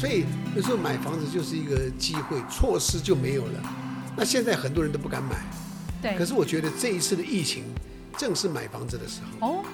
[0.00, 0.24] 所以
[0.56, 3.62] 有时候买房子就是一个机会，错失就没有了。
[4.16, 5.44] 那现在很多人都不敢买，
[6.00, 6.16] 对。
[6.16, 7.64] 可是我觉得这一次的疫情
[8.16, 9.46] 正是买房子的时候。
[9.46, 9.64] 哦。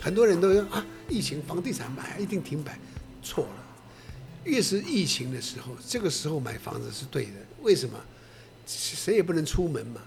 [0.00, 2.78] 很多人都说啊，疫情房地产买一定停摆，
[3.22, 3.66] 错了。
[4.44, 7.32] 越是疫情的时候，这个时候买房子是对的。
[7.60, 7.94] 为什么？
[8.66, 10.00] 谁也不能出门嘛，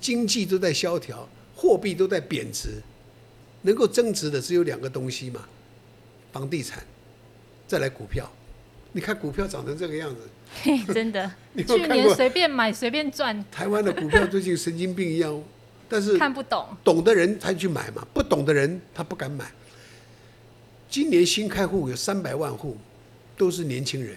[0.00, 2.82] 经济都在萧条，货币都在贬值，
[3.62, 5.42] 能够增值的只有两个东西嘛，
[6.32, 6.84] 房地产，
[7.68, 8.28] 再来股票。
[8.96, 10.22] 你看股票涨成这个样子，
[10.62, 13.44] 嘿，真的， 你有去年随便买随便赚。
[13.52, 15.38] 台湾的股票最近神经病一样，
[15.86, 19.52] 但是看不懂，懂的人才去买嘛，不懂的人他不敢买。
[20.88, 22.74] 今年新开户有三百万户，
[23.36, 24.16] 都是年轻人，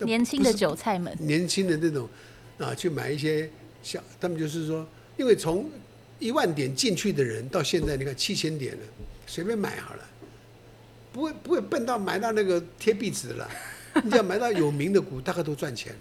[0.00, 2.08] 年轻的韭菜们，年轻的那种
[2.58, 3.48] 啊，去买一些
[3.80, 4.84] 小，他们就是说，
[5.16, 5.70] 因为从
[6.18, 8.80] 一万点进去的人到现在，你看七千点了，
[9.24, 10.02] 随便买好了，
[11.12, 13.48] 不会不会笨到买到那个贴壁纸了。
[14.02, 15.98] 你只要买到有名的股，大概都赚钱了。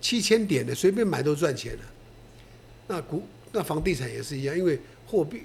[0.00, 1.82] 七千点的随便买都赚钱了。
[2.88, 5.42] 那股那房地产也是一样，因为货币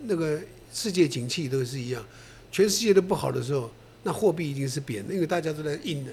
[0.00, 0.40] 那个
[0.72, 2.04] 世界景气都是一样，
[2.52, 3.70] 全世界都不好的时候，
[4.02, 6.12] 那货币一定是贬的，因为大家都在印的，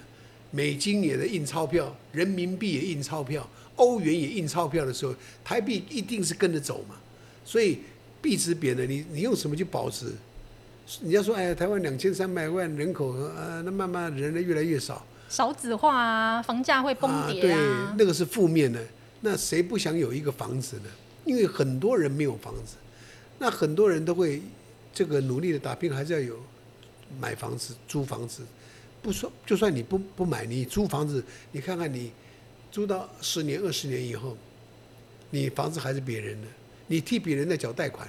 [0.52, 6.96] 美金也在印钞票，人民币也印钞票，欧元也印钞票的时候，台币一定是跟着走嘛。
[7.44, 7.80] 所以
[8.22, 10.14] 币值贬了，你你用什么去保值？
[11.00, 18.80] 你要说，哎，台湾两千三百万人口，呃，那慢慢人类越来越少，少子化啊，房价会崩跌啊，啊对，那个是负面的。
[19.22, 20.89] 那谁不想有一个房子呢？
[21.23, 22.75] 因为很多人没有房子，
[23.39, 24.42] 那很多人都会
[24.94, 26.38] 这个努力的打拼，还是要有
[27.19, 28.42] 买房子、租房子。
[29.02, 32.12] 不说，就算你不不买，你租房子，你看看你
[32.72, 34.36] 租到十年、二十年以后，
[35.30, 36.47] 你房子还是别人的，
[36.88, 38.08] 你替别人在缴贷款。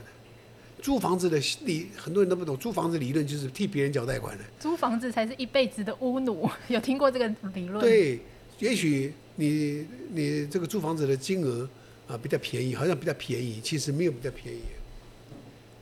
[0.82, 4.42] 租房子的理很多人都不懂，租房子理论就是替别人缴贷款的。
[4.58, 7.80] 租房子才是一辈子的屋奴， 有听过这个理论？
[7.80, 8.18] 对，
[8.58, 11.68] 也许你你这个租房子的金额
[12.08, 14.60] 啊比较便宜，好像比较便宜，其实没有比较便宜。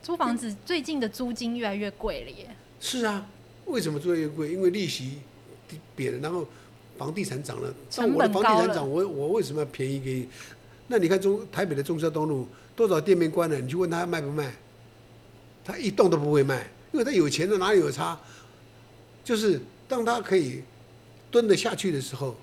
[0.02, 2.46] 租房子最近的租金越来越贵了耶。
[2.78, 3.26] 是啊，
[3.64, 4.52] 为什么租越贵？
[4.52, 5.18] 因为利息
[5.96, 6.46] 贬了，然后
[6.98, 7.74] 房地产涨了。
[7.96, 10.28] 那我的房地产涨，我我为什么要便宜给你？
[10.88, 12.46] 那你看中台北的中山东路
[12.76, 14.52] 多少店面关了，你去问他卖不卖？
[15.64, 18.18] 他一动都不会卖，因为他有钱的哪里有差？
[19.24, 20.62] 就是当他可以
[21.30, 22.36] 蹲得下去的时候，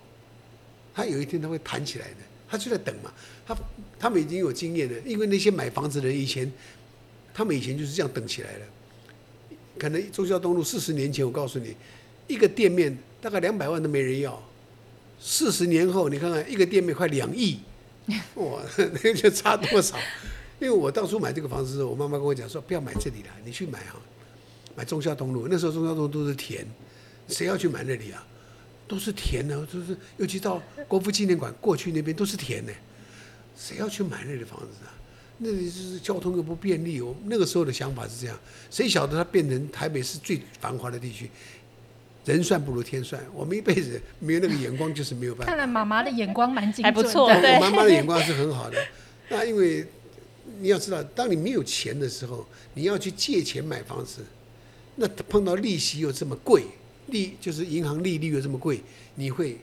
[0.93, 2.17] 他有一天他会弹起来的。
[2.49, 3.11] 他就在等嘛，
[3.45, 3.53] 他
[3.99, 6.49] 他们已经有经验了，因为那些买房子的人以前，
[7.33, 8.59] 他们以前就是这样等起来的。
[9.77, 11.75] 可能中孝东路四十年前，我告诉你，
[12.25, 14.41] 一个店面大概两百万都没人要，
[15.19, 17.59] 四十年后你看看一个店面快两亿，
[18.35, 18.61] 哇，
[19.03, 19.97] 那就差多少？
[20.59, 23.95] 因为我当初买这个房子的时候，我妈妈跟我讲说，不要买这里了，你去买啊，
[24.75, 25.47] 买中孝东路。
[25.47, 26.65] 那时候中孝东路都是田，
[27.27, 28.25] 谁要去买那里啊？
[28.87, 32.71] 都是田呢，就是尤其到国父纪念馆过去那边都是田呢，
[33.55, 34.89] 谁要去买那里房子啊？
[35.37, 36.99] 那里就是交通又不便利。
[37.01, 38.39] 我那个时候的想法是这样，
[38.71, 41.29] 谁晓得它变成台北市最繁华的地区？
[42.25, 45.51] 人算不如天算，我们一辈子没有那个眼光，就是没有办法。
[45.51, 47.27] 看来妈妈的眼光蛮精准的，还不错。
[47.27, 48.83] 对，我妈妈的眼光是很好的。
[49.29, 49.85] 那因为。
[50.59, 54.21] 你要知道，当你没有钱的时候，你要去借钱买房子，
[54.95, 56.63] 那碰到利息又这么贵，
[57.07, 58.81] 利就是银行利率又这么贵，
[59.15, 59.57] 你会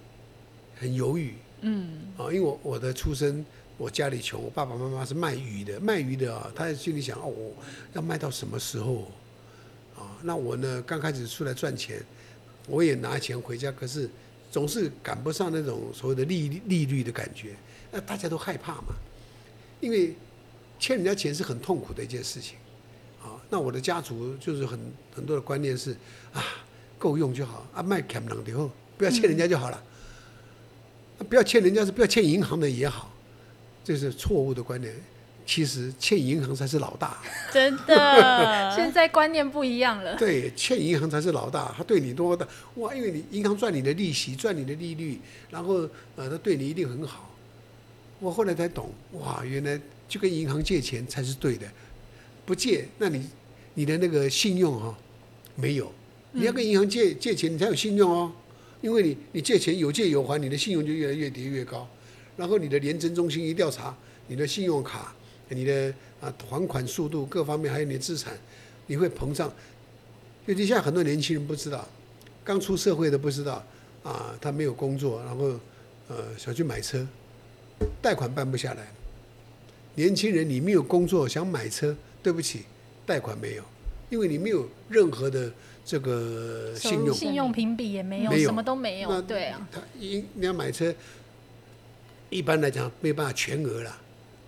[0.77, 1.35] 很犹豫。
[1.63, 2.13] 嗯。
[2.17, 3.45] 啊，因为我我的出身，
[3.77, 7.57] 我家里穷，我爸爸妈妈是卖鱼的，卖鱼的啊，他心里想哦，我
[7.95, 9.11] 要卖到什么时候？
[9.97, 12.01] 啊，那我呢，刚开始出来赚钱，
[12.69, 14.09] 我也拿钱回家，可是
[14.53, 17.57] 总是赶不上那种所谓的利利率的感觉，
[17.91, 18.95] 那大家都害怕嘛，
[19.81, 20.15] 因为。
[20.79, 22.57] 欠人家钱是很痛苦的一件事情，
[23.23, 24.79] 啊，那我的家族就是很
[25.15, 25.93] 很多的观念是
[26.33, 26.45] 啊，
[26.99, 29.83] 够用就好啊，卖欠人的后不要欠人家就好了，
[31.19, 33.11] 嗯、不要欠人家是不要欠银行的也好，
[33.83, 34.95] 这是错误的观念。
[35.47, 37.19] 其实欠银行才是老大，
[37.53, 40.17] 真的， 现在观念不一样了。
[40.17, 42.95] 对，欠银行才是老大，他对你多大哇？
[42.95, 45.21] 因为你银行赚你的利息，赚你的利率，
[45.51, 45.87] 然后
[46.17, 47.31] 呃，他对你一定很好。
[48.21, 49.79] 我后来才懂，哇，原来。
[50.09, 51.67] 就跟银行借钱才是对的，
[52.47, 53.27] 不借，那你
[53.75, 54.95] 你的那个信用哈、哦、
[55.57, 55.93] 没有。
[56.33, 58.33] 你要跟银行借借钱，你才有信用哦。
[58.81, 61.89] 因为你你借钱有借有还，你的信用就越来越跌越高。
[62.37, 63.97] 然后你的联征中心一调查，
[64.27, 65.15] 你的信用卡、
[65.49, 68.37] 你的啊还款速度各方面，还有你的资产，
[68.87, 69.51] 你会膨胀。
[70.47, 71.89] 尤其现在很多年轻人不知道，
[72.43, 73.65] 刚出社会的不知道
[74.03, 75.59] 啊，他没有工作，然后
[76.09, 77.07] 呃想去买车，
[78.03, 78.93] 贷款办不下来。
[79.97, 82.63] 年轻人，你没有工作想买车，对不起，
[83.07, 83.63] 贷款没有，
[84.11, 85.53] 因为你没有任何的
[85.85, 89.23] 这个信用，信用评比也没有，没有什么都没有。
[89.23, 90.93] 对啊，他应你要买车，
[92.29, 94.01] 一般来讲没有办法全额了，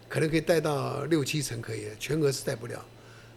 [0.08, 2.84] 可能可以贷到六七成可以，全额是贷不了。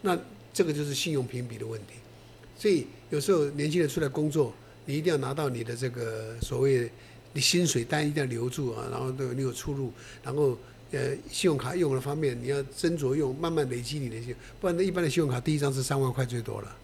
[0.01, 0.17] 那
[0.51, 1.93] 这个就是信用评比的问题。
[2.57, 4.51] 所以有时候年轻人出来工作，
[4.85, 6.89] 你一定要拿到你的这个所谓
[7.33, 10.57] 你薪水单一定要留住啊，然后都你有出入，然后。
[10.91, 16.75] 呃，信用卡用的方面，你要斟酌用，慢慢累积你的信用，不然那一般的信用卡第一张是三万块最多了，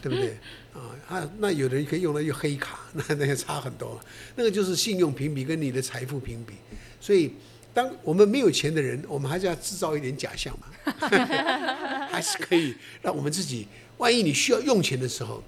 [0.00, 0.38] 对不对？
[0.72, 4.00] 啊，啊，那有的人可以用了用黑卡，那那也差很多，
[4.36, 6.54] 那个就是信用评比跟你的财富评比。
[6.98, 7.30] 所以，
[7.74, 10.66] 当我们没有钱的人，我们还是要制造一点假象嘛，
[12.08, 13.66] 还是可以让我们自己，
[13.98, 15.42] 万一你需要用钱的时候，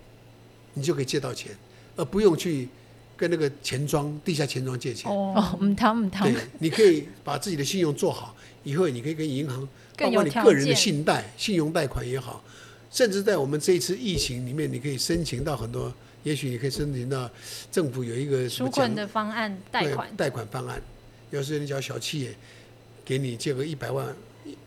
[0.74, 1.56] 你就可以借到钱，
[1.96, 2.68] 而不用去。
[3.16, 6.32] 跟那个钱庄、地下钱庄借钱哦，唔贪唔贪。
[6.32, 8.34] 对，你可以把自己的信用做好，
[8.64, 12.42] 以后你可以跟银行，包括你个人的信贷、信用贷款也好，
[12.90, 15.94] 甚至在我们这一次疫情里面，你可以申请到很多，
[16.24, 17.30] 也许你可以申请到
[17.70, 20.82] 政府有一个纾困的方案贷款，贷款方案。
[21.30, 22.34] 有时候你叫小企业
[23.04, 24.14] 给你借个一百万、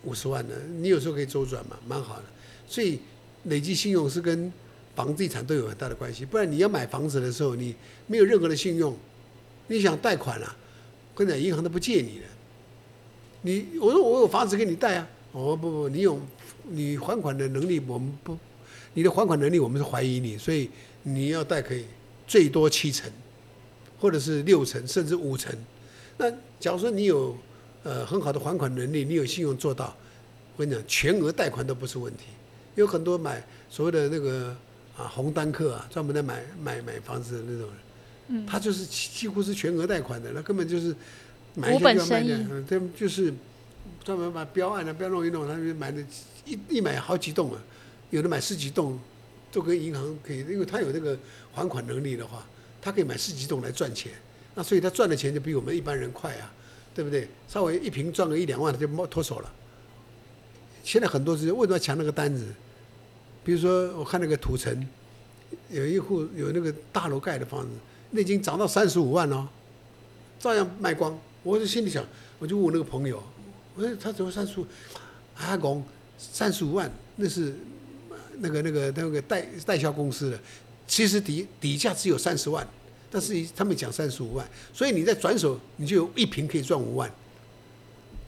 [0.04, 2.24] 五十万的，你有时候可以周转嘛，蛮好的。
[2.68, 3.00] 所以
[3.44, 4.52] 累积信用是跟。
[4.98, 7.76] 房地产都有很大的关系，不然你要买房子的时候，你
[8.08, 8.98] 没有任何的信用，
[9.68, 10.58] 你想贷款啊，
[11.14, 12.26] 跟你讲银行都不借你的。
[13.44, 16.20] 你我说我有房子给你贷啊，哦不不，你有
[16.64, 18.36] 你还款的能力，我们不，
[18.96, 20.68] 你的还款能力我们是怀疑你，所以
[21.04, 21.86] 你要贷可以
[22.26, 23.08] 最多七成，
[24.00, 25.56] 或者是六成甚至五成。
[26.18, 26.28] 那
[26.60, 27.38] 假如说你有
[27.84, 29.96] 呃很好的还款能力，你有信用做到，
[30.56, 32.24] 我跟你讲，全额贷款都不是问题。
[32.74, 34.58] 有很多买所谓的那个。
[34.98, 37.78] 啊，红单客啊，专门在买买买房子的那种人，
[38.30, 40.96] 嗯，他就是几乎是全额贷款的，那根本就是
[41.54, 43.32] 买一下就要卖掉，嗯，他们就是
[44.04, 46.02] 专门把标案啊标弄一弄，他就买的
[46.46, 47.62] 一一买好几栋啊，
[48.10, 49.00] 有的买十几栋，
[49.52, 51.16] 都跟银行可以，因为他有那个
[51.54, 52.44] 还款能力的话，
[52.82, 54.12] 他可以买十几栋来赚钱，
[54.56, 56.52] 那所以他赚的钱就比我们一般人快啊，
[56.96, 57.28] 对不对？
[57.48, 59.54] 稍微一平赚个一两万，他就摸脱手了。
[60.84, 62.46] 现在很多是为什么要抢那个单子？
[63.48, 64.86] 比如说，我看那个土城，
[65.70, 67.70] 有一户有那个大楼盖的房子，
[68.12, 69.50] 那已经涨到三十五万了，
[70.38, 71.18] 照样卖光。
[71.44, 72.06] 我就心里想，
[72.40, 73.24] 我就问我那个朋友，
[73.74, 74.68] 我说他怎么三十五？
[75.38, 75.82] 阿公
[76.18, 77.56] 三十五万，那是
[78.40, 80.40] 那个那个那个代代销公司的，
[80.86, 82.68] 其实底底价只有三十万，
[83.10, 87.10] 但是他们讲三十五万，所以你再转手，你就有一坪可以赚五万，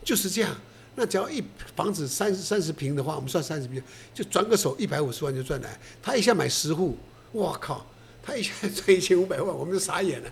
[0.02, 0.56] 就是这样。
[1.00, 1.42] 那只要一
[1.78, 3.82] 房子三三十平的话，我们算三十平，
[4.14, 5.80] 就转个手一百五十万就赚来。
[6.04, 6.98] 他一下买十户，
[7.32, 7.86] 我靠，
[8.22, 10.30] 他一下 赚一千五百万，我们就傻眼了。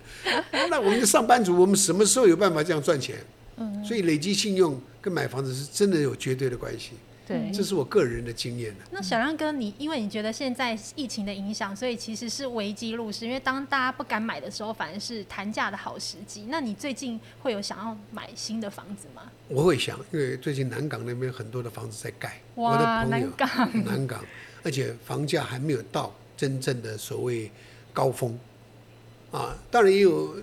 [0.68, 3.16] 那我们上班族，我们什么时候有办法这样赚钱？
[3.82, 6.90] 所以累积信用跟买房子是真的有绝对的关系。
[7.28, 8.74] 对，这是我个人的经验。
[8.90, 16.46] 那小亮哥，你因为你觉得现在疫情的影响，所以其实是危机入市，因为当大家不敢买的时候，反而是谈价的好时机。
[16.48, 19.30] 那你最近会有想要买新的房子吗？
[19.48, 22.40] 我会想，因为最近南港那边很多的房子在盖。
[22.54, 24.24] 哇，我的朋友，南港，南港，
[24.62, 27.50] 而且房价还没有到真正的所谓
[27.92, 28.38] 高峰。
[29.30, 30.34] 啊，当然也有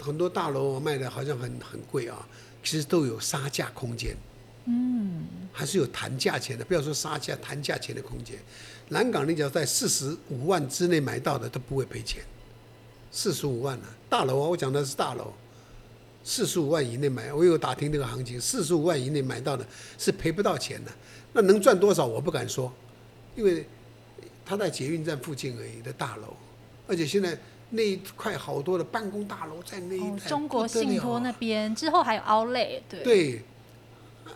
[0.00, 2.24] 很多大楼卖的好像很很贵啊，
[2.62, 4.14] 其实都有杀价空间。
[4.66, 8.36] 嗯，还是有谈价钱的，不要说杀价，谈价钱的空间。
[8.88, 12.22] 南港，你只要在四十五万之内买到的都不会赔钱。
[13.10, 15.32] 四十五万呢、啊，大楼啊，我讲的是大楼，
[16.22, 20.90] 四十五万以内买，我有打听那个行情，四十五万以内买到的是赔不到钱的。
[21.32, 22.72] 那能赚多少我不敢说，
[23.34, 23.66] 因为
[24.44, 26.36] 他在捷运站附近而已的大楼，
[26.86, 27.38] 而且现在
[27.70, 33.02] 那一块好多的办公大楼在那一带、哦、中国信托那边之后还有 Outlet 对。
[33.02, 33.42] 对。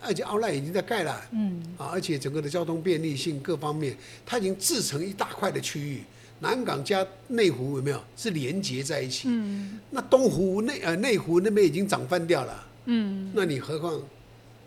[0.03, 6.03] 而且奥莱已经在盖了，嗯，啊，而且整个的交通便利性各方面，它已经制成一大块的区域。
[6.41, 9.29] 南港加内湖有没有是连接在一起？
[9.29, 14.03] 嗯，那东湖内呃内湖那边已经涨翻掉了，嗯，那你何况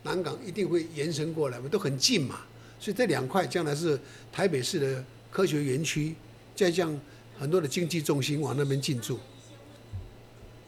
[0.04, 2.40] 南港一定会延伸过来嘛，都很近嘛，
[2.80, 4.00] 所以这两块将来是
[4.32, 6.16] 台北市的科学园区，
[6.56, 6.98] 再将
[7.38, 9.20] 很多的经济重心往那边进驻，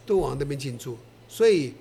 [0.06, 0.98] 都往那边进驻，
[1.28, 1.74] 所以。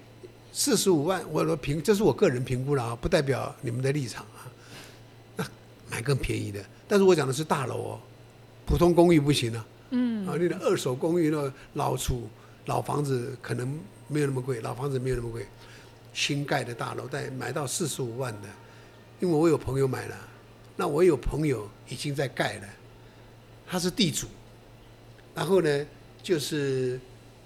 [0.53, 4.51] 四十五万，我说评，这是我个人评估了啊，不代表你们的立场啊。
[5.37, 5.47] 那
[5.91, 8.01] 买更便宜的，但是我讲的是大楼哦，
[8.67, 9.67] 普通公寓不行啊。
[9.91, 10.27] 嗯。
[10.27, 12.29] 啊，你的二手公寓的老处、
[12.67, 13.79] 老房子可能
[14.09, 15.47] 没有那么贵，老房子没有那么贵。
[16.13, 18.49] 新盖的大楼，但买到四十五万的，
[19.21, 20.17] 因为我有朋友买了，
[20.75, 22.69] 那我有朋友已经在盖了，
[23.69, 24.27] 他是地主，
[25.35, 25.87] 然后呢，
[26.21, 26.99] 就是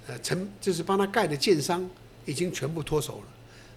[0.06, 1.86] 呃，成就是帮他盖的建商。
[2.24, 3.26] 已经全部脱手了，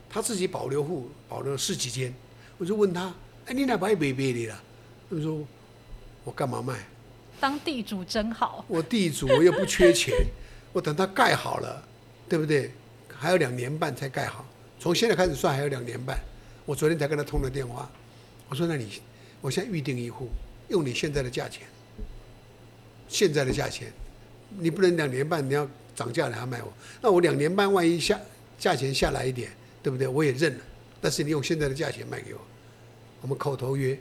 [0.09, 2.13] 他自己保留户保留了十几间，
[2.57, 3.13] 我就问他，
[3.45, 4.63] 哎，你哪把一杯杯的了？
[5.09, 5.45] 他说，
[6.23, 6.85] 我干嘛卖？
[7.39, 8.63] 当地主真好。
[8.67, 10.13] 我地主，我又不缺钱，
[10.71, 11.83] 我等他盖好了，
[12.29, 12.71] 对不对？
[13.17, 14.45] 还有两年半才盖好，
[14.79, 16.17] 从现在开始算还有两年半。
[16.65, 17.89] 我昨天才跟他通了电话，
[18.49, 19.01] 我说：那你，
[19.41, 20.29] 我现在预定一户，
[20.69, 21.67] 用你现在的价钱，
[23.07, 23.91] 现在的价钱，
[24.57, 28.19] 你不能两年半你要涨价来卖我，那我两年半万一下
[28.57, 30.07] 价钱下来一点，对不对？
[30.07, 30.63] 我也认了，
[31.01, 32.39] 但是你用现在的价钱卖给我，
[33.21, 33.97] 我们口头约。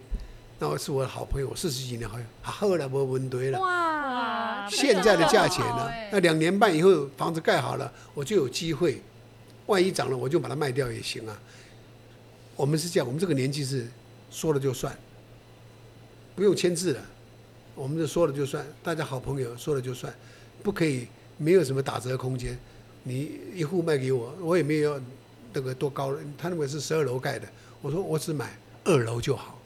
[0.58, 3.60] 那我是我的好朋友，我四十几年好友，后来我问对了。
[3.60, 4.70] 哇！
[4.70, 5.90] 现在的价钱呢？
[6.12, 9.02] 那两年半以后房子盖好了，我就有机会，
[9.66, 11.36] 万一涨了，我就把它卖掉也行啊。
[12.54, 13.86] 我们是这样，我们这个年纪是
[14.30, 14.96] 说了就算，
[16.36, 17.00] 不用签字了。
[17.74, 20.14] 我们就说了就算，大家好朋友说了就算，
[20.62, 22.56] 不可以没有什么打折空间。
[23.04, 25.00] 你一户卖给我，我也没有
[25.52, 27.46] 那个多高，他认为是十二楼盖的，
[27.80, 29.60] 我说我只买二楼就好。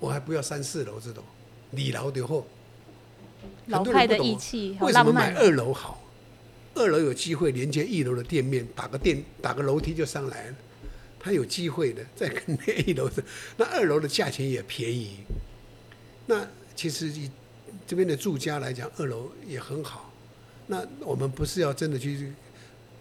[0.00, 1.24] 我还不要三四楼这种，
[1.70, 2.44] 你老的货。
[3.66, 6.02] 老派的义气，为什么买二楼好？
[6.74, 10.56] 二楼有机会连接一楼的店面，打个电打个楼梯就上来了。
[11.20, 13.22] 他有机会的，再跟那一楼的，
[13.56, 15.18] 那二楼的价钱也便宜。
[16.26, 17.30] 那其实以
[17.86, 20.12] 这边的住家来讲，二楼也很好。
[20.66, 22.32] 那我们不是要真的去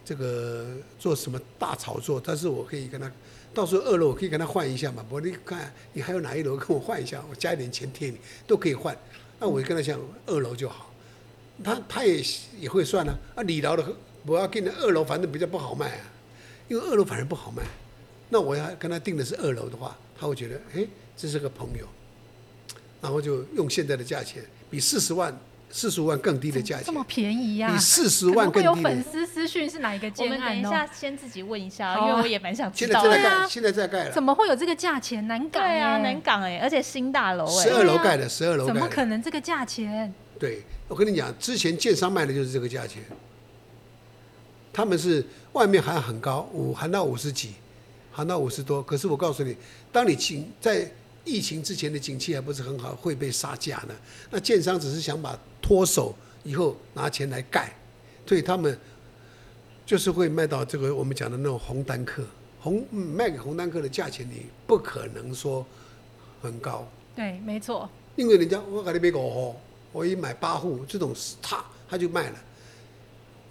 [0.03, 0.67] 这个
[1.00, 3.12] 做什么大炒作，但是我可以跟他。
[3.53, 5.05] 到时候二楼我可以跟他换一下嘛？
[5.10, 8.17] 我，你看你还有哪一楼跟我换一下，我加一点钱贴你，
[8.48, 8.98] 都可以换。
[9.39, 10.91] 那我就跟他讲二楼就好，
[11.63, 12.24] 他他也
[12.60, 13.15] 也会算啊。
[13.36, 16.12] 啊，二楼的我要给你二楼，反正比较不好卖啊，
[16.67, 17.62] 因为二楼反正不好卖。
[18.29, 21.88] 那我要跟他定的是二楼的话，他会觉得哎，这是个朋友，
[23.00, 25.32] 然后就用现在的价钱，比四十万。
[25.75, 27.74] 四十万更低的价钱，这么便宜呀、啊？
[27.74, 28.65] 比四十万更低。
[28.68, 30.38] 有粉丝私讯是哪一个建案？
[30.38, 33.01] 我们等一下先自己问一下，因为我也蛮想知道。
[33.01, 34.12] 现在在盖，现在在盖了。
[34.12, 35.27] 怎么会有这个价钱？
[35.27, 38.68] 南港对啊，南港哎，而且新大楼哎，十二楼盖的，十二楼。
[38.68, 40.13] 怎么可能这个价钱？
[40.38, 43.01] 对，我跟你讲，之前建商卖的就是这个价钱。
[44.72, 47.53] 他们是外面还很高，五含到五十几，
[48.12, 48.84] 含到五十多。
[48.84, 49.58] 可是我告诉你，
[49.92, 50.88] 当你请在。
[51.25, 53.96] 疫情之前的景气还不是很好，会被杀价呢。
[54.30, 56.13] 那建商只是想把脱手
[56.44, 57.74] 以后拿钱来盖，
[58.25, 58.77] 所以他们
[59.86, 62.25] 就是会卖到这个我们讲的那种红单客，
[62.60, 65.65] 红卖给红单客的价钱，你不可能说
[66.42, 66.86] 很高。
[67.15, 67.89] 对，没错。
[68.18, 69.56] 因为人家我给你买五户，
[69.94, 72.38] 我一买八户，这种他他就卖了，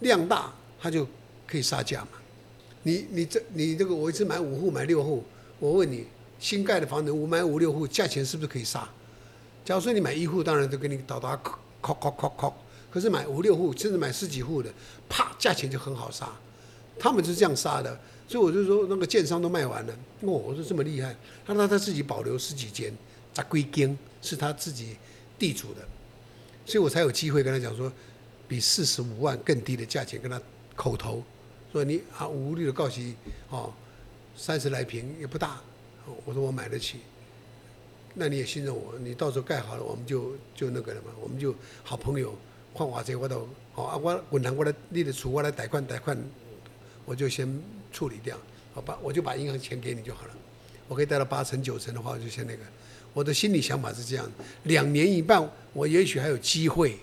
[0.01, 1.07] 量大他就
[1.47, 2.09] 可以杀价嘛。
[2.83, 5.23] 你你这你这个我一次买五户买六户，
[5.57, 6.05] 我问你。
[6.43, 8.85] 新盖的房子，五买五六户，价钱是不是可以杀？
[9.63, 12.53] 假如说你买一户，当然都给你倒打扣扣扣扣扣。
[12.91, 14.69] 可是买五六户，甚至买十几户的，
[15.07, 16.29] 啪，价钱就很好杀。
[16.99, 17.97] 他们是这样杀的，
[18.27, 19.93] 所以我就说那个建商都卖完了。
[20.19, 22.93] 哦，我说这么厉害，他说他自己保留十几间，
[23.33, 24.97] 砸归间是他自己
[25.39, 25.87] 地主的，
[26.65, 27.89] 所以我才有机会跟他讲说，
[28.49, 30.41] 比四十五万更低的价钱跟他
[30.75, 31.23] 口头
[31.71, 33.15] 说你啊无力的告急
[33.49, 33.71] 哦，
[34.35, 35.61] 三十来平也不大。
[36.25, 36.97] 我说我买得起，
[38.13, 42.35] 那你也信任我，你到时候盖好了，我们就就那个了嘛，我们就好朋友，
[42.73, 46.17] 换瓦这我都好啊，我滚堂过来立的储，我来贷款贷款，
[47.05, 47.47] 我就先
[47.91, 48.37] 处理掉，
[48.73, 50.33] 好吧，我就把银行钱给你就好了，
[50.87, 52.63] 我可以贷到八成九成的话，我就先那个，
[53.13, 54.31] 我的心里想法是这样，
[54.63, 56.97] 两年一半，我也许还有机会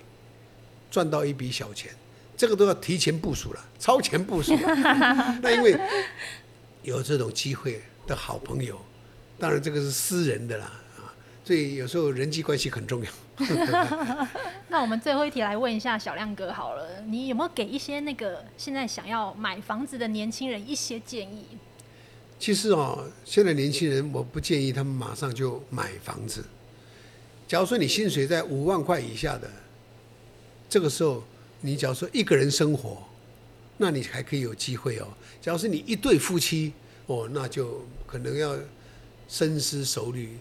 [0.90, 1.90] 赚到一笔小钱，
[2.36, 4.54] 这个都要提前部署了，超前部署，
[5.42, 5.76] 那因为
[6.82, 8.80] 有这种机会的好朋友。
[9.40, 11.08] 当然，这个是私人的啦，啊，
[11.42, 13.10] 所以有时候人际关系很重要。
[14.68, 21.46] 那我们最后一题来问一下小亮哥好了，你有没有给一些那个现在想要买房子的年轻人一些建议？
[22.38, 26.44] 其实哦，现在年轻人我不建议他们马上就买房子。
[27.48, 29.50] 假如说你薪水在五万块以下的，
[30.68, 31.24] 这个时候
[31.62, 33.02] 你假如说一个人生活，
[33.78, 35.08] 那你还可以有机会哦。
[35.40, 36.74] 假如是你一对夫妻，
[37.06, 38.54] 哦，那就可能要。
[39.30, 40.36] 深思熟虑，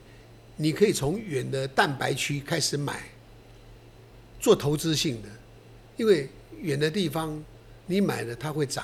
[0.55, 3.03] 你可以从远的蛋白区开始买，
[4.39, 5.29] 做投资性的，
[5.96, 6.27] 因为
[6.60, 7.39] 远的地方
[7.86, 8.84] 你买了它会涨，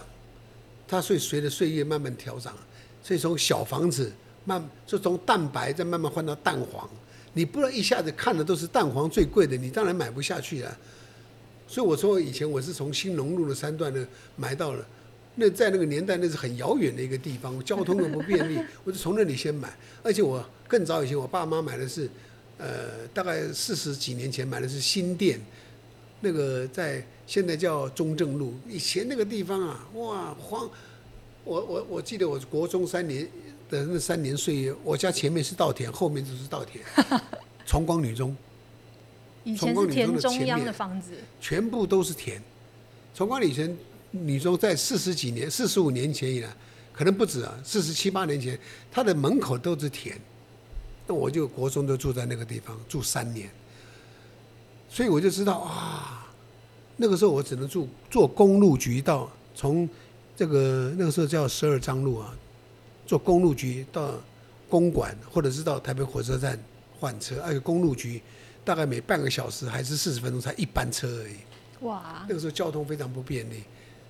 [0.88, 2.56] 它会随着岁月慢慢调涨，
[3.02, 6.88] 所以从小房子慢就从蛋白再慢慢换到蛋黄，
[7.34, 10.78] 你不能一下子看的都是蛋黄最贵的，你当然买不下去了。
[11.68, 14.86] 所以我说以前我是从新农路的三段呢买到了。
[15.36, 19.70] 那在那个年代，那是很遥远的一个地方，交通又不便利， 我就从那里先买。
[20.02, 22.10] 而且我更早以前，我爸妈买的是，
[22.58, 25.40] 呃，大概四十几年前买的是新店，
[26.22, 28.54] 那个在现在叫中正路。
[28.70, 30.70] 以前那个地方啊，哇，荒！
[31.44, 33.28] 我我我记得我国中三年
[33.70, 36.84] 的那三年岁月，我家前面是稻田，后面就是稻田，
[37.68, 38.36] 崇光女中，
[39.44, 41.12] 以前是田中央的房子，
[41.42, 42.42] 全部都是田。
[43.14, 43.78] 崇光里以前
[44.24, 46.50] 女中在四十几年、四十五年前以来，
[46.94, 48.58] 可能不止啊，四十七八年前，
[48.92, 50.20] 他的门口都是田。
[51.08, 53.48] 那我就国中都住在那个地方住三年，
[54.90, 56.28] 所以我就知道啊，
[56.98, 59.88] 那个时候我只能住坐公路局到从
[60.36, 62.34] 这个那个时候叫十二张路啊，
[63.06, 64.14] 坐公路局到
[64.68, 66.60] 公馆，或者是到台北火车站
[67.00, 68.20] 换车，而且公路局
[68.64, 71.36] 大概每半个小时还是四十分钟才一班车而已。
[71.82, 72.26] 哇！
[72.28, 73.64] 那个时候交通非常不便利。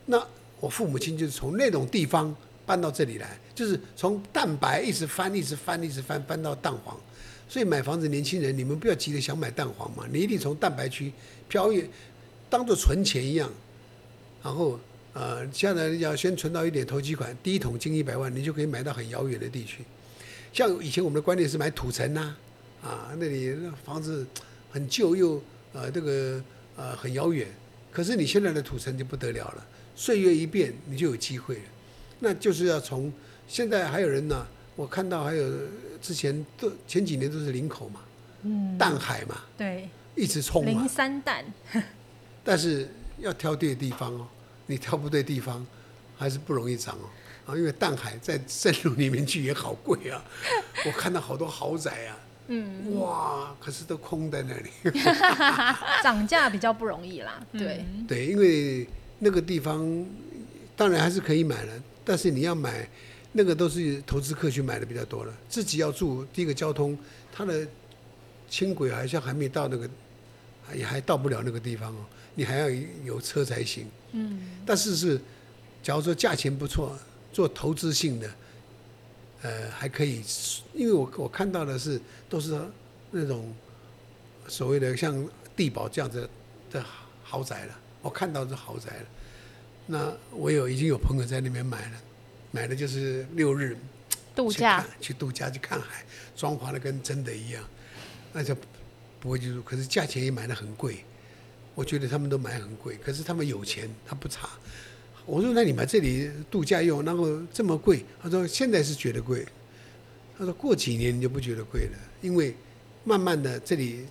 [0.05, 0.25] 那
[0.59, 2.35] 我父母亲就是从那种地方。
[2.67, 7.00] 搬到这里来，就是从蛋白一直翻，一直翻，一直翻，翻到蛋黄。
[7.47, 11.13] 所以买房子，年轻人你们不要急着想买蛋黄嘛，你一定从蛋白区
[11.47, 11.88] 飘远，
[12.50, 13.47] 当做存钱一样。
[14.41, 14.79] 然后
[15.13, 19.85] 呃，现在要先存到一点投机款，第一桶金一百万，你就可以买到很遥远的地区。
[20.51, 22.35] 像以前我们的观念是买土城呐，
[22.81, 24.25] 啊，那里那房子
[24.71, 25.39] 很旧又
[25.71, 26.43] 呃这个
[26.75, 27.47] 呃很遥远。
[27.91, 31.61] 可是你现在的土城就不得了了，岁月一变，你就有机会了。
[32.19, 33.11] 那就是要从
[33.47, 35.51] 现在还有人呢，我看到还有
[36.01, 38.01] 之前都前几年都是林口嘛，
[38.43, 41.45] 嗯，淡海嘛，对，一直冲嘛，林三淡，
[42.43, 44.27] 但是要挑对地方哦，
[44.65, 45.65] 你挑不对地方，
[46.17, 47.07] 还是不容易涨哦，
[47.53, 50.23] 啊，因为淡海在深入里面去也好贵啊，
[50.85, 54.69] 我看到好多豪宅啊，嗯，哇，可是都空在那里，
[56.03, 58.87] 涨价比较不容易啦，对，对，因为
[59.19, 60.05] 那个地方
[60.75, 61.74] 当然还是可以买了。
[62.03, 62.88] 但是你要买，
[63.31, 65.34] 那个都是投资客去买的比较多了。
[65.50, 66.98] 自己要住，第一个交通，
[67.31, 67.67] 它的
[68.48, 69.89] 轻轨好像还没到那个，
[70.75, 72.05] 也还到不了那个地方哦。
[72.36, 72.69] 你还要
[73.03, 73.88] 有车才行。
[74.12, 74.39] 嗯。
[74.65, 75.19] 但是是，
[75.81, 76.95] 假如说价钱不错，
[77.34, 78.29] 做投资性的，
[79.41, 80.22] 呃，还可以。
[80.74, 82.55] 因为我我看到的是都是
[83.10, 83.51] 那种
[84.48, 86.29] 所谓的像地堡这样子
[86.69, 86.86] 的
[87.23, 87.80] 豪宅了。
[88.06, 89.06] 我看到这豪宅了。
[89.88, 91.98] 那我有已经有朋友在那边买了，
[92.52, 93.76] 买的就是六日
[94.36, 97.63] 度假去，去度假去看海，装潢的跟真的一样，
[98.32, 98.56] 那就
[99.20, 99.60] 不会记住。
[99.63, 101.04] 可是价钱也买的很贵，
[101.74, 104.48] 我觉得他们都买很贵，可是他们有钱，他不差。
[105.26, 108.06] 我说那你买这里度假用，然后这么贵？
[108.22, 109.44] 他说现在是觉得贵，
[110.38, 112.56] 他说过几年你就不觉得贵了，因为
[113.04, 114.06] 慢慢的这里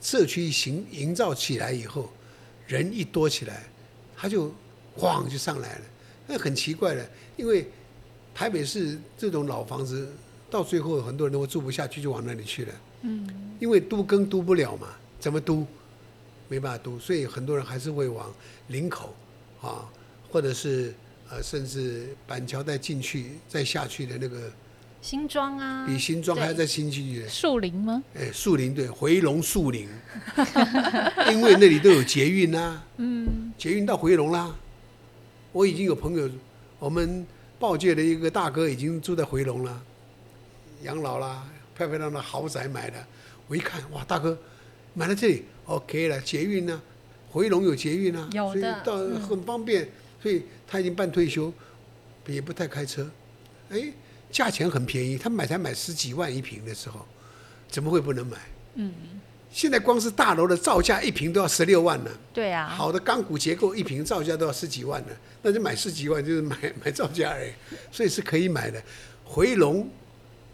[0.00, 2.10] 社区形营造起来以后，
[2.66, 3.64] 人一多起来，
[4.16, 4.52] 他就。
[4.96, 5.80] 咣就上来了，
[6.28, 7.04] 那很奇怪的，
[7.36, 7.66] 因为
[8.32, 10.08] 台北市这种老房子，
[10.48, 12.74] 到最后很多人都会住不下去，就往那里去了。
[13.02, 13.56] 嗯。
[13.58, 14.86] 因为都更都不了嘛，
[15.18, 15.66] 怎么都
[16.46, 18.32] 没办法都，所以很多人还是会往
[18.68, 19.12] 林口
[19.60, 19.90] 啊，
[20.30, 20.94] 或者是
[21.28, 24.48] 呃，甚至板桥再进去再下去的那个
[25.04, 28.02] 新庄啊，比新庄还要再新去的树林吗？
[28.14, 29.86] 哎，树林对，回龙树林，
[31.30, 34.56] 因为那里都有捷运呐、啊，嗯，捷运到回龙啦。
[35.52, 36.26] 我已经有朋友，
[36.78, 37.26] 我们
[37.58, 39.82] 报界的一个大哥已经住在回龙了，
[40.84, 42.96] 养老啦，漂漂亮亮的豪宅买的。
[43.46, 44.38] 我一看，哇，大哥
[44.94, 46.80] 买了这里，OK 了，捷运呢，
[47.28, 49.86] 回龙有捷运啊，有的，所以到很方便。
[50.22, 51.52] 所以他已经半退休，
[52.26, 53.06] 也不太开车，
[53.68, 53.92] 哎，
[54.34, 57.06] 价钱很便宜，他买才买十几万一平的时候，
[57.68, 58.36] 怎么会不能买？
[58.74, 58.92] 嗯。
[59.52, 62.10] 现在光是大楼的造价一平都要十六万呢。
[62.32, 62.66] 对啊。
[62.66, 67.50] 好的钢骨结构一平造价都要十几万呢，那就买十几万就是买 买造价而已，
[67.92, 68.82] 所以是可以买的。
[69.24, 69.88] 回龙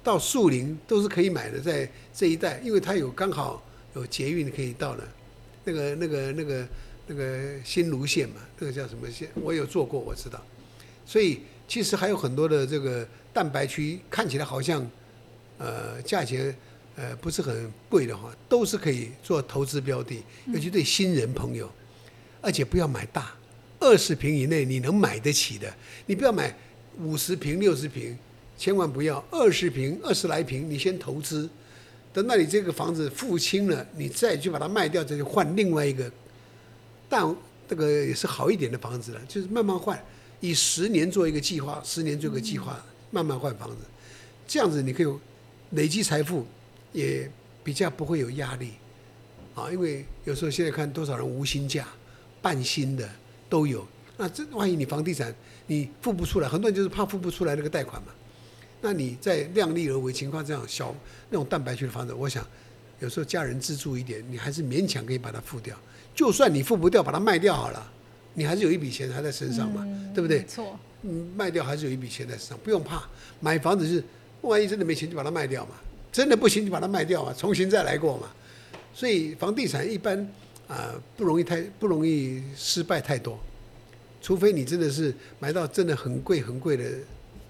[0.05, 3.65] 到树林都是可以买的，在这一带，因为它有刚好
[3.95, 5.09] 有捷运可以到的，
[5.65, 6.69] 那个那个那个
[7.07, 9.31] 那个新芦线嘛，那个叫什么线？
[9.37, 10.39] 我有坐过，我知道。
[11.07, 14.89] 所以其实还有很多的这个蛋白区，看起来好像
[15.59, 16.55] 呃价钱。
[16.97, 21.71] 呃，不是很贵的话，都是可以做投资标的，尤其对新人朋友，
[22.43, 23.33] 而且不要买大，
[23.79, 25.73] 二十平以内你能买得起的，
[26.05, 26.55] 你不要买
[26.99, 28.19] 五十平、六十平，
[28.59, 31.49] 千万不要二十平、二十来平，你先投资，
[32.13, 36.11] 等到你这个房子付清了，你再去把它卖掉，再去换另外一个，
[37.09, 37.35] 但
[37.67, 39.99] 这个也是好一点的房子了，就是慢慢换，
[40.41, 43.77] 以十年做一个计划，十年做一个计划，慢慢换房子，
[44.47, 45.07] 这样子你可以
[45.71, 46.47] 累积财富。
[46.93, 47.31] 也
[47.63, 48.73] 比较不会有压力，
[49.55, 51.87] 啊，因为有时候现在看多少人无薪假、
[52.43, 53.09] 半薪的
[53.49, 55.33] 都有，那这万一你房地产
[55.69, 58.09] 你付不出来，很多人就是怕付不出来那个贷款嘛，
[58.81, 60.93] 那你在量力而为情况这样小
[61.29, 62.45] 那种蛋白区的房子，我想
[62.99, 65.77] 有时候家人资助一点，你还是勉强可以把它付掉。
[66.13, 67.93] 就算你付不掉，把它卖掉好了，
[68.35, 70.41] 你还是有一笔钱还在身上嘛，嗯、对不对？
[70.41, 73.03] 没错，嗯，卖掉还是有一笔钱在身上，不用怕。
[73.41, 74.03] 买房子是
[74.43, 75.73] 万一真的没钱就把它卖掉嘛。
[76.13, 78.29] 真的不行，就把它卖掉嘛，重新再来过嘛。
[78.93, 80.19] 所以房地产一般
[80.67, 83.39] 啊、不容易太不容易失败太多，
[84.21, 86.85] 除非你真的是买到真的很贵很贵的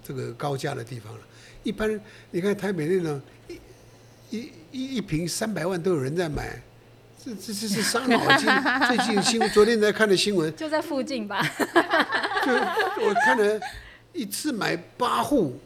[0.05, 1.21] 这个高价的地方了。
[1.63, 3.59] 一般你看台北那种一
[4.31, 6.63] 一一一坪三百万都有人在买，
[7.23, 8.49] 这这这是伤脑筋。
[8.89, 11.43] 最近新闻昨天才看的新闻，就在附近吧。
[12.47, 12.53] 就
[13.05, 13.61] 我看了
[14.15, 15.61] 一次买八户，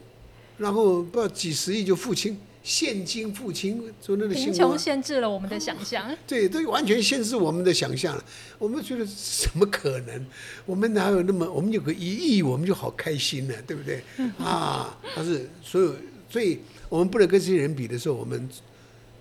[0.59, 2.37] 然后不知道几十亿就付清。
[2.65, 4.53] 现金付清，昨天的新闻。
[4.53, 6.05] 贫穷限制了我们的想象。
[6.27, 8.25] 对，都完全限制我们的想象了。
[8.59, 10.27] 我们觉得怎么可能？
[10.67, 11.49] 我们哪有那么？
[11.49, 14.03] 我们有个一亿，我们就好开心了，对不对？
[14.39, 15.95] 啊，但是所有，
[16.29, 18.49] 所以我们不能跟这些人比的时候，我们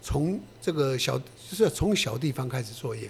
[0.04, 3.10] 从这个小，就是从小地方开始作业。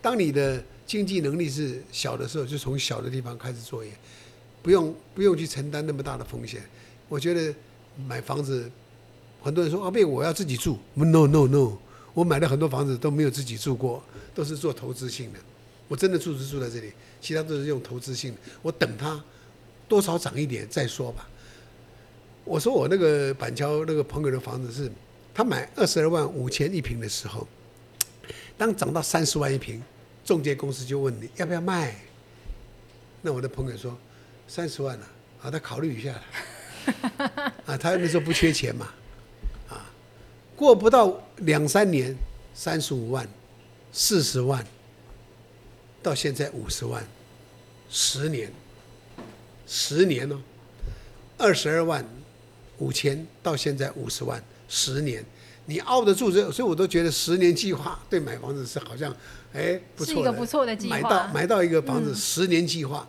[0.00, 3.92] 当你的经济能力是小的时候，就从小的地方开始作业，
[4.62, 6.62] 不用不用去承担那么大的风险。
[7.08, 7.54] 我觉得
[8.08, 8.68] 买房子。
[9.44, 10.78] 很多人说：“阿贝，我要自己住。
[10.94, 11.76] ”No No No，
[12.14, 14.00] 我买了很多房子都没有自己住过，
[14.32, 15.38] 都是做投资性的。
[15.88, 18.38] 我真的住是住在这里，其他都是用投资性的。
[18.62, 19.20] 我等它
[19.88, 21.28] 多少涨一点再说吧。
[22.44, 24.88] 我说我那个板桥那个朋友的房子是，
[25.34, 27.46] 他买二十二万五千一平的时候，
[28.58, 29.82] 当涨到三十万一平，
[30.24, 31.94] 中介公司就问你要不要卖。
[33.22, 33.96] 那我的朋友说
[34.46, 35.06] 三十万了，
[35.38, 36.20] 好，他考虑一下。
[37.66, 38.92] 啊，他那时候不缺钱嘛。
[39.68, 39.88] 啊
[40.56, 42.14] 过不到两三年，
[42.54, 43.26] 三十五万、
[43.92, 44.64] 四十万，
[46.02, 47.04] 到现在五十万，
[47.88, 48.52] 十年，
[49.66, 50.40] 十年哦，
[51.38, 52.04] 二十二万
[52.78, 54.42] 五千到现在五十万，
[54.74, 55.22] 十年，
[55.66, 56.50] 你熬得住这？
[56.50, 59.14] 所以我都觉得十年计划对买房子是好像，
[59.52, 60.96] 哎，不错的，是一个不错的计划。
[60.96, 63.06] 买到买到一个房子，十年计划，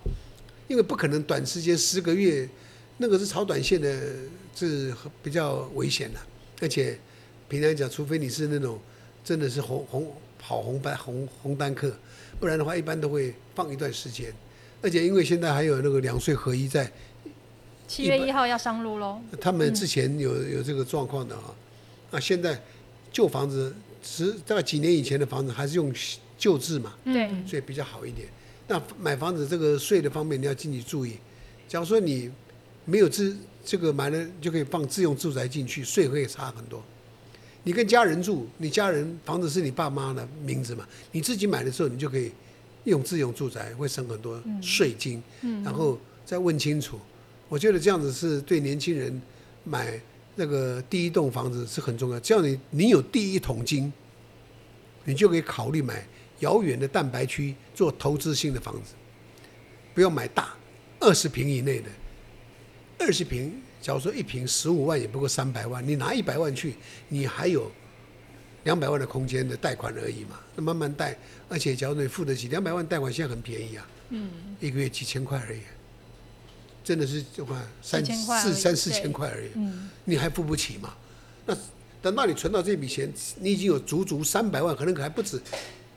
[0.68, 2.50] 因为不可能短时间十个月，
[2.98, 3.98] 那个是炒短线的，
[4.54, 6.20] 是比较危险的，
[6.60, 7.00] 而且。
[7.50, 8.80] 平常讲，除非你是那种
[9.24, 11.94] 真的是红红跑红白红红单客，
[12.40, 14.34] 不然的话，一般都会放一段时间。
[14.82, 16.92] 而且因为现在还有那个两税合一在，
[17.94, 19.22] 七月一号要上路喽。
[19.40, 21.54] 他们之前有有这个状况的啊，
[22.10, 22.60] 啊，现在
[23.12, 25.94] 旧房子十大概几年以前的房子还是用
[26.36, 28.28] 旧制嘛，对，所以比较好一点。
[28.68, 31.18] 那买房子这个税的方面你要进去注意，
[31.68, 32.32] 假如说你
[32.86, 36.84] 没有自这个买了就可以放自用住宅进去，税会差很多。
[37.62, 40.84] 你跟家人住，你家人房子是你爸妈的名字嘛？
[41.12, 42.32] 你自己买的时候，你就可以
[42.86, 45.22] 用自用住宅，会省很多税金。
[45.44, 47.00] 嗯，然后再问清楚。
[47.54, 49.22] 我觉得这样子是对年轻人
[49.64, 50.02] 买
[50.36, 52.20] 那个第一栋房子是很重要。
[52.20, 53.94] 只要你你有第一桶金，
[55.04, 56.04] 你就可以考虑买
[56.40, 58.96] 遥远的蛋白区做投资性的房子，
[59.94, 60.56] 不要买大，
[61.00, 61.90] 二十平以内的，
[62.98, 63.54] 二十平。
[63.80, 66.74] 假如说一平十五万也不过三百万，你拿一百万去，
[67.08, 67.72] 你还有
[68.64, 71.16] 两百万的空间的贷款而已嘛，那慢慢贷，
[71.48, 75.60] 而且假如你付得起两百万贷款，现在很便宜啊，嗯，一个月几千块而已，
[76.84, 80.94] 真的是就话三四三四千块而已，嗯，你还付不起嘛？
[81.46, 81.58] 那
[82.02, 85.42] 等到你存到这笔钱，你已经有足足三百万，可能还不止，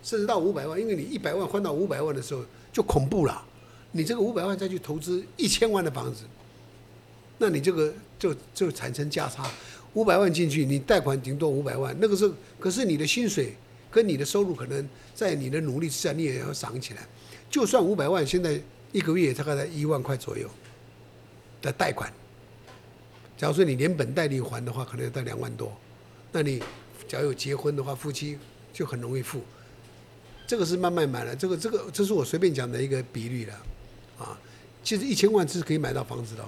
[0.02, 3.44] 甚至到五百万，因为你一百万换到五百万的时候就恐怖了，
[3.90, 6.22] 你这个五百万再去投资一千万的房子。
[7.38, 9.50] 那你这个就就产生价差，
[9.94, 13.54] 五百万进去，你贷款顶多五百万，那个时候可是你的薪水
[13.90, 17.06] 跟你的收入可能在你的努力之下，你也要涨起来。
[17.50, 18.60] 就算五百万，现在
[18.92, 20.48] 一个月大概在一万块左右
[21.66, 22.10] 的贷款。
[23.36, 25.70] 假如说你连本带利还的话，可能要到两万多。
[26.32, 26.62] 那你
[27.06, 28.38] 假如有结婚的话，夫妻
[28.72, 29.42] 就很容易付。
[30.46, 33.54] 这个是慢慢买了，这个这个这是我随便讲的一个比率了，
[34.18, 34.38] 啊，
[34.84, 36.44] 其实一千万是可以买到房子的。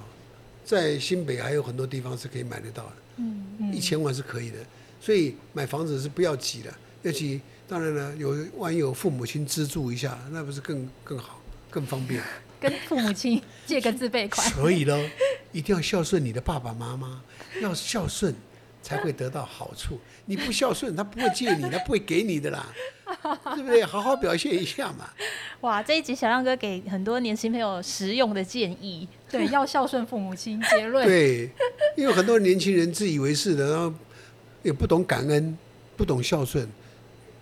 [0.63, 4.57] 在新北还有很多地方是可以买得到的，嗯，嗯，一千万是可以的，
[5.01, 12.23] 所以买房子是不要急的，尤其当然了，有万一有父母亲资助一下，那不是更更好、更方便？
[12.59, 14.47] 跟父母亲借个自备款。
[14.51, 15.09] 所以呢，
[15.51, 17.21] 一定要孝顺你的爸爸妈妈，
[17.61, 18.35] 要孝顺
[18.81, 19.99] 才会得到好处。
[20.25, 22.67] 你不孝顺，他不会借你，他不会给你的啦，
[23.55, 23.83] 对不对？
[23.83, 25.09] 好好表现一下嘛。
[25.61, 29.07] 哇，这一集小亮哥给很多年轻朋友实用的建议。
[29.29, 30.61] 对，要孝顺父母亲。
[30.61, 31.07] 结论。
[31.07, 31.49] 对，
[31.97, 33.93] 因为很多年轻人自以为是的，然后
[34.61, 35.57] 也不懂感恩，
[35.97, 36.69] 不懂孝顺，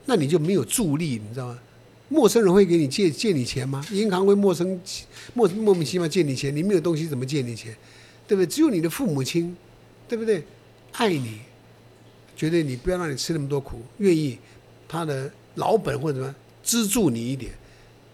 [0.06, 1.60] 那你就没有助力，你知道吗？
[2.10, 3.86] 陌生人会给你借借你钱吗？
[3.92, 4.80] 银行会陌生
[5.34, 6.56] 莫莫名其妙借你钱？
[6.56, 7.76] 你没有东西怎么借你钱？
[8.28, 8.48] 对不对？
[8.48, 9.56] 只有你的父母亲，
[10.08, 10.44] 对不对？
[10.94, 11.40] 爱你，
[12.36, 14.38] 觉得你不要让你吃那么多苦，愿意
[14.88, 17.52] 他的老本或者什么资助你一点，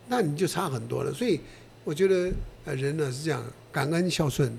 [0.08, 1.14] 那你就差很多了。
[1.14, 1.40] 所以
[1.84, 2.32] 我觉得。
[2.66, 4.50] 呃，人呢是这样，感恩孝顺，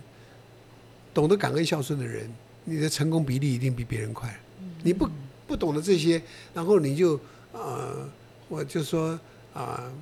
[1.15, 2.31] 懂得感恩孝顺的人，
[2.65, 4.39] 你的成功比例一定比别人快。
[4.83, 5.09] 你不
[5.47, 6.21] 不懂得这些，
[6.53, 7.19] 然后你就
[7.55, 8.07] 呃，
[8.49, 9.11] 我就说
[9.53, 9.93] 啊、呃，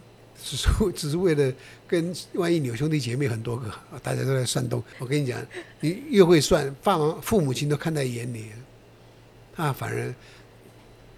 [0.43, 1.53] 只是 只是为了
[1.87, 3.71] 跟万一你有兄弟姐妹很多个，
[4.03, 4.83] 大家都在算东。
[4.99, 5.41] 我跟你讲，
[5.81, 8.47] 你越会算，爸妈父母亲都看在眼里，
[9.55, 10.15] 他反而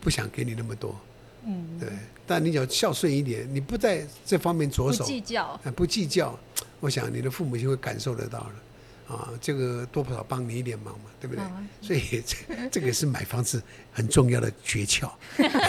[0.01, 0.95] 不想给你那么多。
[1.47, 1.89] 嗯，对。
[2.27, 6.39] 但你只要孝顺一点，你不在这方面着手，不计较，啊，不计较，
[6.81, 8.55] 我想你的父母亲会感受得到的。
[9.09, 11.45] 啊，这个多不少帮你一点忙嘛，对不对？
[11.45, 13.62] 嗯、所以这这个是买房子
[13.93, 15.11] 很重要的诀窍。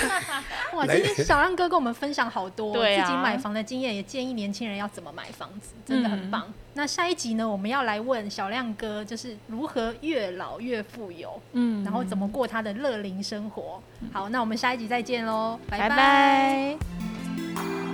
[0.73, 6.43] 哇，今天小亮哥跟我们分享好多、啊、自己买房的经验，也建议年轻人要怎么买房子，真的很棒。
[6.47, 13.81] 嗯、那下一集呢，我们要来问小亮哥，就是如何越老越富有，嗯，然后怎么过他的乐龄生活。
[14.11, 15.89] 好，那我们下一集再见喽，拜拜。
[15.89, 17.84] 拜拜。